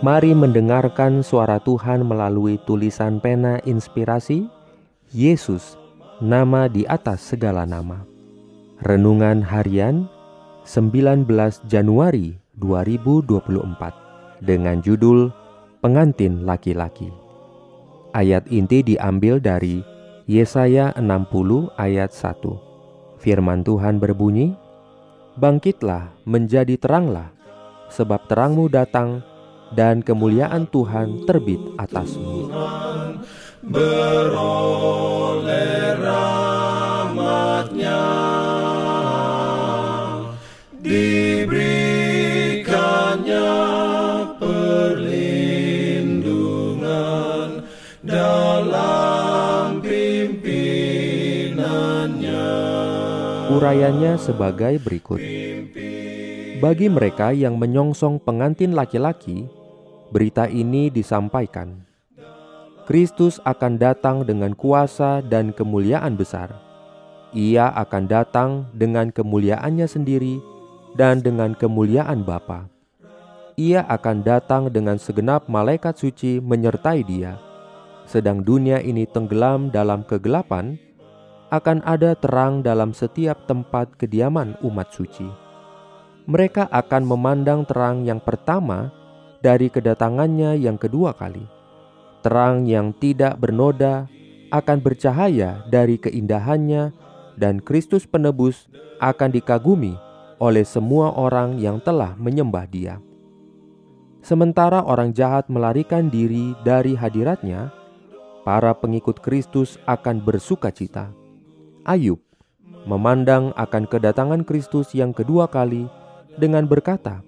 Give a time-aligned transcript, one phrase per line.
[0.00, 4.48] Mari mendengarkan suara Tuhan melalui tulisan pena inspirasi
[5.12, 5.76] Yesus,
[6.24, 8.08] nama di atas segala nama.
[8.80, 10.08] Renungan harian
[10.64, 11.28] 19
[11.68, 15.28] Januari 2024 dengan judul
[15.84, 17.12] Pengantin Laki-laki.
[18.16, 19.84] Ayat inti diambil dari
[20.24, 23.20] Yesaya 60 ayat 1.
[23.20, 24.56] Firman Tuhan berbunyi,
[25.36, 27.28] Bangkitlah menjadi teranglah,
[27.92, 29.20] sebab terangmu datang
[29.74, 32.50] dan kemuliaan Tuhan terbit atasmu.
[53.50, 55.20] Urayanya sebagai berikut
[56.64, 59.59] Bagi mereka yang menyongsong pengantin laki-laki
[60.10, 61.86] berita ini disampaikan.
[62.90, 66.50] Kristus akan datang dengan kuasa dan kemuliaan besar.
[67.30, 70.42] Ia akan datang dengan kemuliaannya sendiri
[70.98, 72.66] dan dengan kemuliaan Bapa.
[73.54, 77.38] Ia akan datang dengan segenap malaikat suci menyertai dia.
[78.10, 80.74] Sedang dunia ini tenggelam dalam kegelapan,
[81.54, 85.26] akan ada terang dalam setiap tempat kediaman umat suci.
[86.26, 88.90] Mereka akan memandang terang yang pertama
[89.40, 91.44] dari kedatangannya yang kedua kali.
[92.20, 94.08] Terang yang tidak bernoda
[94.52, 96.92] akan bercahaya dari keindahannya
[97.40, 98.68] dan Kristus penebus
[99.00, 99.96] akan dikagumi
[100.40, 103.00] oleh semua orang yang telah menyembah dia.
[104.20, 107.72] Sementara orang jahat melarikan diri dari hadiratnya,
[108.44, 111.08] para pengikut Kristus akan bersuka cita.
[111.88, 112.20] Ayub
[112.84, 115.88] memandang akan kedatangan Kristus yang kedua kali
[116.36, 117.24] dengan berkata,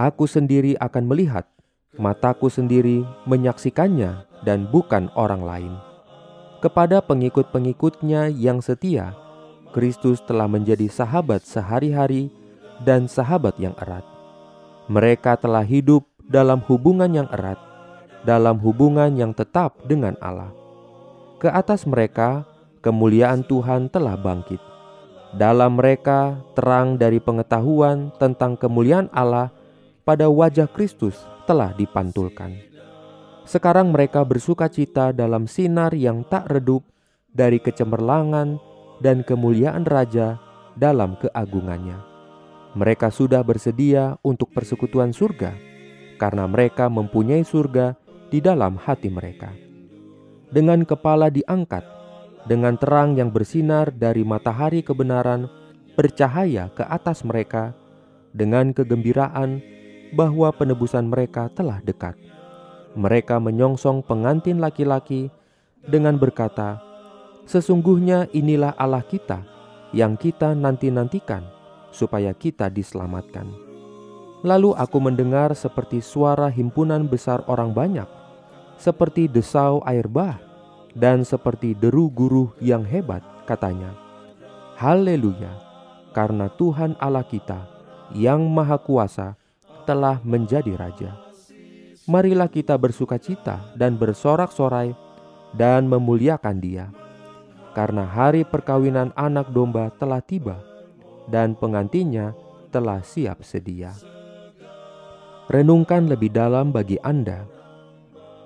[0.00, 1.44] Aku sendiri akan melihat,
[2.00, 5.76] mataku sendiri menyaksikannya, dan bukan orang lain.
[6.64, 9.12] Kepada pengikut-pengikutnya yang setia,
[9.76, 12.32] Kristus telah menjadi sahabat sehari-hari
[12.80, 14.00] dan sahabat yang erat.
[14.88, 17.60] Mereka telah hidup dalam hubungan yang erat,
[18.24, 20.48] dalam hubungan yang tetap dengan Allah.
[21.36, 22.48] Ke atas mereka,
[22.80, 24.64] kemuliaan Tuhan telah bangkit.
[25.36, 29.59] Dalam mereka, terang dari pengetahuan tentang kemuliaan Allah
[30.02, 32.56] pada wajah Kristus telah dipantulkan.
[33.44, 36.86] Sekarang mereka bersuka cita dalam sinar yang tak redup
[37.34, 38.58] dari kecemerlangan
[39.02, 40.38] dan kemuliaan Raja
[40.78, 41.98] dalam keagungannya.
[42.78, 45.50] Mereka sudah bersedia untuk persekutuan surga
[46.20, 47.98] karena mereka mempunyai surga
[48.30, 49.50] di dalam hati mereka.
[50.50, 51.82] Dengan kepala diangkat,
[52.46, 55.50] dengan terang yang bersinar dari matahari kebenaran
[55.98, 57.74] bercahaya ke atas mereka,
[58.30, 59.58] dengan kegembiraan
[60.14, 62.18] bahwa penebusan mereka telah dekat.
[62.98, 65.30] Mereka menyongsong pengantin laki-laki
[65.86, 66.82] dengan berkata,
[67.46, 69.46] "Sesungguhnya inilah Allah kita
[69.94, 71.46] yang kita nanti-nantikan,
[71.94, 73.46] supaya kita diselamatkan."
[74.40, 78.08] Lalu aku mendengar seperti suara himpunan besar orang banyak,
[78.80, 80.40] seperti desau air bah,
[80.96, 83.92] dan seperti deru guru yang hebat, katanya,
[84.80, 85.52] Haleluya,
[86.16, 87.68] karena Tuhan Allah kita
[88.16, 89.36] yang Maha Kuasa
[89.84, 91.16] telah menjadi raja.
[92.08, 94.96] Marilah kita bersuka cita dan bersorak-sorai
[95.54, 96.90] dan memuliakan Dia,
[97.76, 100.58] karena hari perkawinan Anak Domba telah tiba
[101.30, 102.34] dan pengantinnya
[102.74, 103.94] telah siap sedia.
[105.50, 107.42] Renungkan lebih dalam bagi Anda.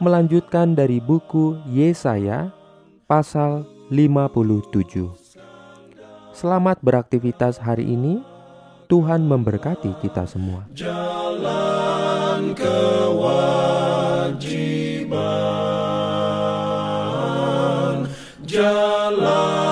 [0.00, 2.52] melanjutkan dari buku Yesaya
[3.08, 5.08] pasal 57.
[6.34, 8.20] Selamat beraktivitas hari ini.
[8.84, 10.68] Tuhan memberkati kita semua.
[10.76, 12.84] Jalan kewajiban.
[18.44, 19.63] Jalan